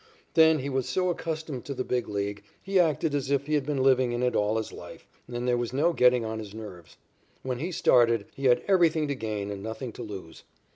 Then 0.33 0.57
he 0.57 0.67
was 0.69 0.89
so 0.89 1.09
accustomed 1.11 1.63
to 1.65 1.75
the 1.75 1.83
Big 1.83 2.09
League 2.09 2.41
he 2.59 2.79
acted 2.79 3.13
as 3.13 3.29
if 3.29 3.45
he 3.45 3.53
had 3.53 3.67
been 3.67 3.83
living 3.83 4.13
in 4.13 4.23
it 4.23 4.35
all 4.35 4.57
his 4.57 4.73
life, 4.73 5.05
and 5.27 5.47
there 5.47 5.59
was 5.59 5.73
no 5.73 5.93
getting 5.93 6.25
on 6.25 6.39
his 6.39 6.55
nerves. 6.55 6.97
When 7.43 7.59
he 7.59 7.71
started, 7.71 8.25
he 8.33 8.45
had 8.45 8.63
everything 8.67 9.07
to 9.09 9.15
gain 9.15 9.51
and 9.51 9.61
nothing 9.61 9.91
to 9.91 10.01
lose. 10.01 10.41